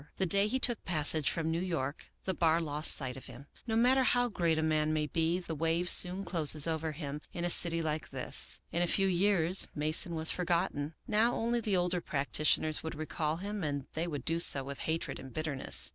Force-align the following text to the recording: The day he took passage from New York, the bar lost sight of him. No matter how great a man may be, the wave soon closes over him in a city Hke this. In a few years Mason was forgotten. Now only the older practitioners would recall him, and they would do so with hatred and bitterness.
The 0.17 0.25
day 0.25 0.47
he 0.47 0.57
took 0.57 0.83
passage 0.83 1.29
from 1.29 1.51
New 1.51 1.61
York, 1.61 2.05
the 2.25 2.33
bar 2.33 2.59
lost 2.59 2.91
sight 2.91 3.15
of 3.15 3.27
him. 3.27 3.45
No 3.67 3.75
matter 3.75 4.01
how 4.01 4.29
great 4.29 4.57
a 4.57 4.63
man 4.63 4.91
may 4.93 5.05
be, 5.05 5.37
the 5.37 5.53
wave 5.53 5.91
soon 5.91 6.23
closes 6.23 6.65
over 6.65 6.93
him 6.93 7.21
in 7.33 7.45
a 7.45 7.51
city 7.51 7.83
Hke 7.83 8.09
this. 8.09 8.61
In 8.71 8.81
a 8.81 8.87
few 8.87 9.05
years 9.05 9.67
Mason 9.75 10.15
was 10.15 10.31
forgotten. 10.31 10.95
Now 11.07 11.35
only 11.35 11.59
the 11.59 11.77
older 11.77 12.01
practitioners 12.01 12.81
would 12.81 12.95
recall 12.95 13.37
him, 13.37 13.63
and 13.63 13.85
they 13.93 14.07
would 14.07 14.25
do 14.25 14.39
so 14.39 14.63
with 14.63 14.79
hatred 14.89 15.19
and 15.19 15.31
bitterness. 15.31 15.89